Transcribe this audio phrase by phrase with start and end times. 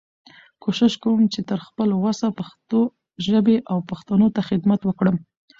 [0.63, 2.79] کوشش کوم چې تر خپل وسه پښتو
[3.27, 5.17] ژبې او پښتنو ته خدمت وکړم.